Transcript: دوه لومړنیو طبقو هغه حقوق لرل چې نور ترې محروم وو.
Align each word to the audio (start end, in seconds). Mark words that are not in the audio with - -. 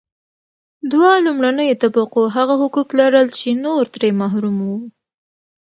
دوه 0.91 1.11
لومړنیو 1.25 1.79
طبقو 1.83 2.21
هغه 2.35 2.53
حقوق 2.61 2.89
لرل 2.99 3.27
چې 3.39 3.49
نور 3.65 3.83
ترې 3.93 4.09
محروم 4.21 4.57
وو. 4.67 4.77